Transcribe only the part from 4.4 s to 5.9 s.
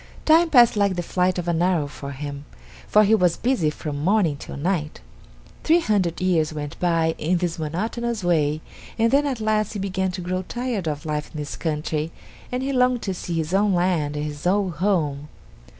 night. Three